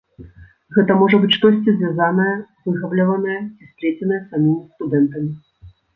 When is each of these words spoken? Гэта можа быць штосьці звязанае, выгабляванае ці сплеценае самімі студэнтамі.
Гэта 0.75 0.91
можа 1.01 1.17
быць 1.25 1.35
штосьці 1.37 1.75
звязанае, 1.75 2.33
выгабляванае 2.69 3.39
ці 3.57 3.69
сплеценае 3.73 4.19
самімі 4.29 4.59
студэнтамі. 4.73 5.31